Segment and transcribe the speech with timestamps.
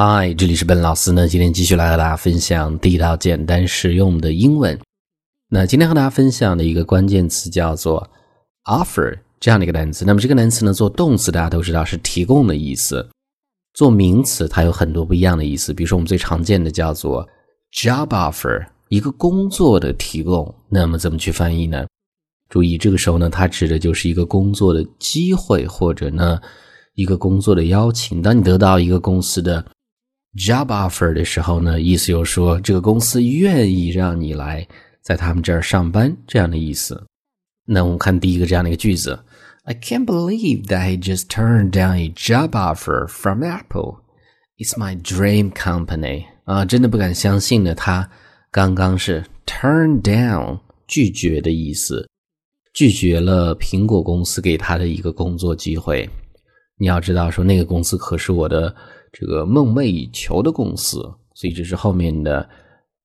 [0.00, 1.26] 嗨，这里是本老师呢。
[1.26, 4.78] 今天继续来和大家分享地道、简单、实用的英文。
[5.48, 8.08] 那今天和大家分享的一个关键词叫做
[8.66, 10.04] offer 这样的一个单词。
[10.04, 13.04] 那么这个单词呢，做动词大家都知道是提供的意思，
[13.74, 15.74] 做名词它有很多不一样的意思。
[15.74, 17.28] 比如说我们最常见的叫做
[17.72, 20.54] job offer，一个工作的提供。
[20.68, 21.84] 那么怎么去翻译呢？
[22.48, 26.38] 注意，这个时候呢，它指的就是一个工作的机会，或者呢
[26.94, 28.22] 一个工作的邀请。
[28.22, 29.64] 当你得到一个公司的
[30.38, 34.66] job offer 的时候呢，意思就是说这个公司愿意让你来
[35.02, 37.04] 在他们这儿上班这样的意思。
[37.64, 39.18] 那我们看第一个这样的一个句子
[39.64, 43.96] ：I can't believe that he just turned down a job offer from Apple.
[44.56, 46.24] It's my dream company.
[46.44, 48.08] 啊，真的不敢相信呢，他
[48.50, 52.08] 刚刚是 turn down 拒绝的意思，
[52.72, 56.08] 拒绝了苹果公司给他的一个工作机会。
[56.78, 58.74] 你要知道，说那个公司可是我的。
[59.12, 61.00] 这个梦寐以求的公司，
[61.34, 62.48] 所以这是后面的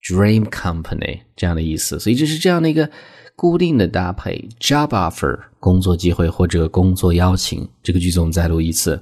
[0.01, 1.99] dream company 这样的意思。
[1.99, 2.89] 所以这是这样的一个
[3.35, 7.67] 固定的搭配：job offer 工作机会或者工作邀请。
[7.81, 9.01] 这个句子我们再录一次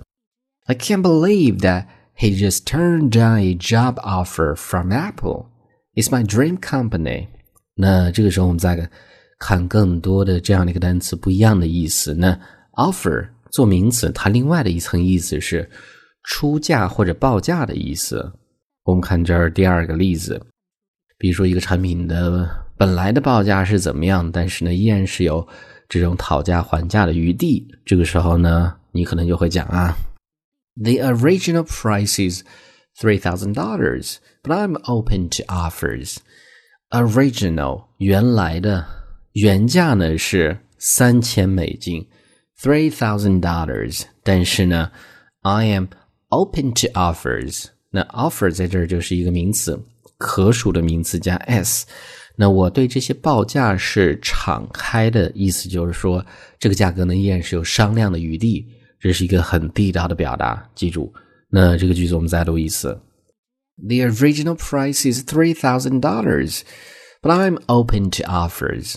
[0.65, 1.85] ：I can't believe that
[2.15, 5.47] he just turned down a job offer from Apple.
[5.95, 7.27] It's my dream company.
[7.75, 8.89] 那这个时候我们再
[9.39, 12.13] 看更多的这样的一个单词不一样的意思。
[12.13, 12.39] 那
[12.73, 15.67] offer 做名词，它另外的一层意思是。
[16.23, 18.31] 出价或者报价的意思。
[18.83, 20.41] 我们看这儿第二个例子，
[21.17, 25.47] 比如说一个产品的本来的报价是怎么样，但是呢依然是有
[25.87, 27.67] 这种讨价还价的余地。
[27.85, 29.95] 这个时候呢，你可能就会讲啊
[30.81, 32.43] ，The original price is
[32.99, 36.17] three thousand dollars, but I'm open to offers.
[36.89, 38.85] Original 原来的
[39.33, 42.09] 原价呢是三千美金
[42.59, 44.91] ，three thousand dollars，但是呢
[45.41, 45.85] ，I am
[46.31, 49.77] Open to offers，那 offer 在这儿就是一个名词，
[50.17, 51.85] 可数的名词加 s。
[52.37, 56.25] 那我对这些报价是敞开的，意思就是说
[56.57, 58.65] 这个价格呢依然是有商量的余地，
[58.97, 60.65] 这是一个很地道的表达。
[60.73, 61.13] 记住，
[61.49, 62.97] 那这个句子我们再读一次
[63.85, 66.61] ：The original price is three thousand dollars,
[67.21, 68.95] but I'm open to offers。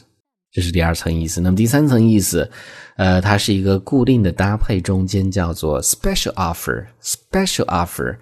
[0.54, 1.41] 这是第二层意思。
[1.41, 2.48] 那么第三层意思，
[2.97, 8.16] 呃，它是一个固定的搭配，中间叫做 special offer，special offer，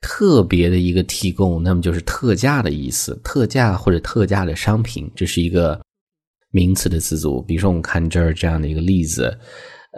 [0.00, 5.80] 特别的一个提供，那么就是特价的意思，特价或者特价的商品，这是一个
[6.52, 7.42] 名词的词组。
[7.42, 9.36] 比如说，我们看这儿这样的一个例子，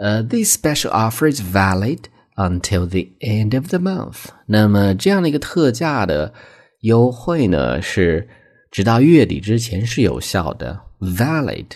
[0.01, 1.99] 呃，this special offer is valid
[2.35, 4.29] until the end of the month。
[4.47, 6.33] 那么这样的一个特价的
[6.79, 8.27] 优惠呢，是
[8.71, 10.84] 直到月底之前是有效的。
[10.99, 11.67] Valid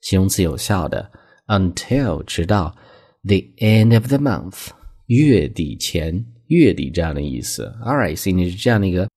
[0.00, 1.10] 形容词有效的
[1.46, 2.76] ，until 直到
[3.24, 4.68] the end of the month
[5.06, 7.64] 月底前月底这样的意思。
[7.84, 9.08] All right，所以你是这样的一个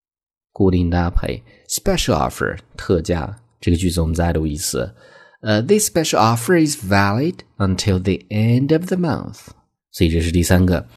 [0.52, 3.40] 固定搭配，special offer 特价。
[3.62, 4.96] 这个句子我们再读一次。
[5.42, 9.47] 呃、，this special offer is valid until the end of the month。
[9.91, 10.88] 所以这是第三个。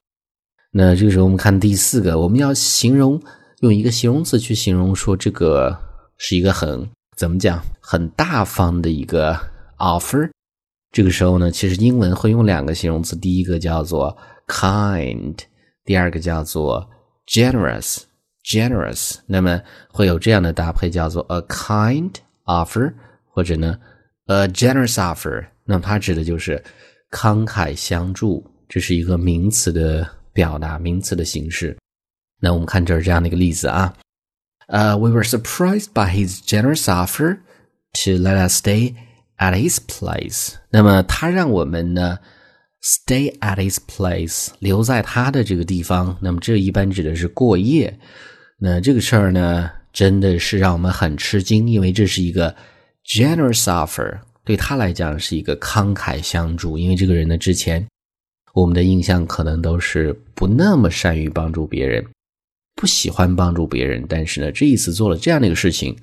[0.71, 3.21] 那这个时候我们看第四个，我们要形容
[3.61, 5.77] 用一个形容词去形容说这个
[6.17, 6.89] 是一个很
[7.23, 7.63] 怎么讲？
[7.79, 9.33] 很大方的一个
[9.77, 10.29] offer。
[10.91, 14.13] 这个时候呢，其实英文会用两个形容词，第一个叫做
[14.45, 15.33] kind，
[15.85, 16.85] 第二个叫做
[17.25, 17.99] generous。
[18.43, 22.11] generous，那么会有这样的搭配，叫做 a kind
[22.43, 22.93] offer，
[23.29, 23.79] 或者呢
[24.25, 25.45] a generous offer。
[25.63, 26.61] 那么它指的就是
[27.09, 31.77] 慷慨相助，这是一个名词的表达，名词的形式。
[32.41, 33.93] 那我们看这儿这样的一个例子啊。
[34.69, 37.39] Uh, we were surprised by his generous offer
[37.93, 38.95] to let us stay
[39.37, 40.53] at his place。
[40.69, 42.19] 那么他让我们呢
[42.81, 46.17] stay at his place，留在他的这个地方。
[46.21, 47.97] 那么这一般指的是过夜。
[48.57, 52.55] 那这个事儿呢，真的是让我们很吃惊，因为这是一个
[53.05, 56.77] generous offer，对他来讲是一个慷慨相助。
[56.77, 57.85] 因为这个人呢，之前
[58.53, 62.05] 我们的印象可能都是不那么善于帮助别人。
[62.75, 65.97] 不喜欢帮助别人，但是呢，这一次做了这样的一个事情，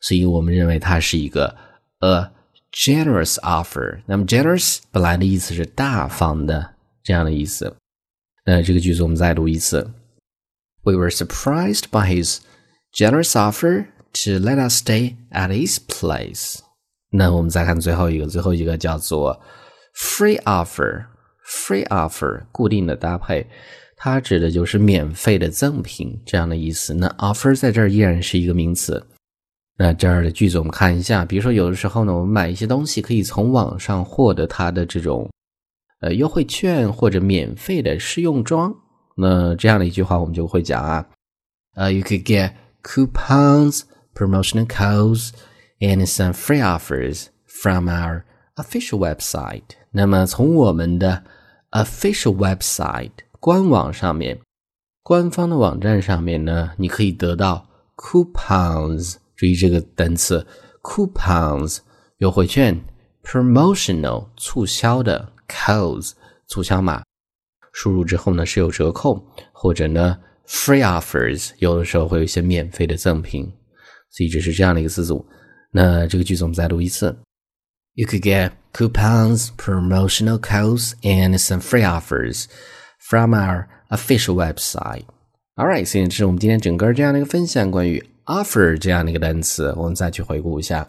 [0.00, 1.54] 所以我们认为它是一个
[2.00, 2.30] a
[2.72, 4.00] generous offer。
[4.06, 7.76] 那么 generous 本来的意思是大方的这样的意思。
[8.44, 9.90] 那这个句子我们再读一次
[10.82, 12.38] ：We were surprised by his
[12.92, 13.86] generous offer
[14.24, 16.60] to let us stay at his place。
[17.10, 19.40] 那我们再看最后一个，最后一个叫做
[19.96, 21.06] free offer。
[21.46, 23.46] free offer 固定的搭配。
[23.96, 26.92] 它指的就是免费的赠品这样的意思。
[26.94, 29.04] 那 offer 在这儿依然是一个名词。
[29.76, 35.28] 那这儿的句子我们看一下，比如说有的时候呢，我们买一些东西可以从网上获得它的这种
[36.00, 38.74] 呃优惠券或者免费的试用装。
[39.16, 41.06] 那这样的一句话我们就会讲啊
[41.76, 42.52] Uh, you could get
[42.84, 43.80] coupons,
[44.14, 45.30] promotional codes,
[45.80, 48.22] and some free offers from our
[48.54, 49.62] official website.
[49.90, 51.24] 那么从我们的
[51.72, 53.10] official website
[53.44, 54.40] 官网上面，
[55.02, 59.16] 官方的网站上面呢，你可以得到 coupons。
[59.36, 60.46] 注意这个单词
[60.82, 61.80] coupons
[62.20, 62.82] 优惠券
[63.22, 66.12] ，promotional 促销的 codes
[66.46, 67.02] 促销码，
[67.74, 73.44] 输入之后呢是有折扣，或者呢 free offers 有的时候会有一些免费的赠品，
[74.08, 75.22] 所以这是这样的一个词组。
[75.70, 77.14] 那这个句子我们再读一次
[77.92, 82.46] ：You could get coupons, promotional codes, and some free offers
[83.08, 85.04] from our official website.
[85.56, 90.86] All right，所以这是我们今天整个这样的一个分享，关于 offer 这样的一个单词，我们再去回顾一下。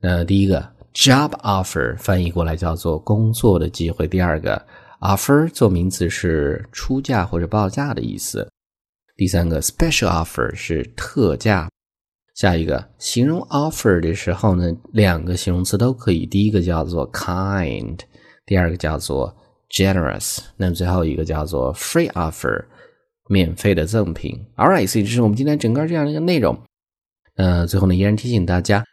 [0.00, 0.60] 那第一个
[0.92, 4.62] job offer 翻译过来叫做工作的机会，第二个
[5.00, 8.46] offer 做名词是出价或者报价的意思，
[9.16, 11.68] 第三个 special offer 是特价。
[12.34, 17.98] 下一个形容 offer 的时候呢，两个形容词都可以，第一个叫做 kind，
[18.44, 19.34] 第二个叫做
[19.70, 22.64] generous，那最后一个叫做 free offer。
[23.28, 24.40] 免费的赠品。
[24.54, 26.56] All right，所以这是我们今天整个这样的一个内容。
[27.34, 28.84] 呃，最后呢，依然提醒大家，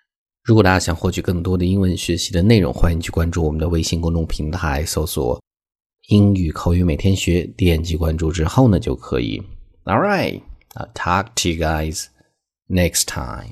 [0.43, 5.39] 如果大家想获取更多的英文学习的内容，欢迎去关注我们的微信公众平台，搜索
[6.09, 9.39] “英语口语每天学”，点击关注之后呢，就可以。
[9.83, 12.05] All right，I'll talk to you guys
[12.67, 13.51] next time.